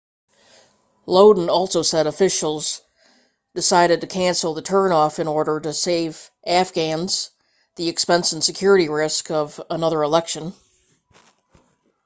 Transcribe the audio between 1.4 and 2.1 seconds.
also said